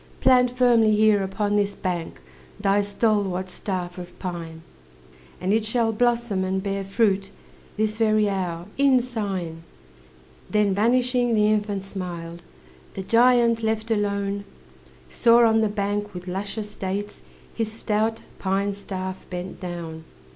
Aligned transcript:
Plant 0.19 0.49
firmly 0.57 0.95
here 0.95 1.21
upon 1.21 1.55
this 1.57 1.75
bank 1.75 2.21
Thy 2.59 2.81
stalwart 2.81 3.49
staff 3.49 3.99
of 3.99 4.17
pine, 4.17 4.63
And 5.39 5.53
it 5.53 5.63
shall 5.63 5.91
blossom 5.91 6.43
and 6.43 6.63
bear 6.63 6.83
fruit, 6.83 7.29
This 7.77 7.97
very 7.97 8.27
hour, 8.27 8.65
in 8.79 8.99
sign." 9.03 9.61
Then, 10.49 10.73
vanishing, 10.73 11.35
the 11.35 11.45
infant 11.51 11.83
smiled. 11.83 12.41
The 12.95 13.03
giant, 13.03 13.61
left 13.61 13.91
alone, 13.91 14.45
Saw 15.07 15.45
on 15.47 15.61
the 15.61 15.69
bank, 15.69 16.15
with 16.15 16.27
luscious 16.27 16.73
dates, 16.75 17.21
His 17.53 17.71
stout 17.71 18.23
pine 18.39 18.73
staff 18.73 19.29
bent 19.29 19.59
down. 19.59 20.03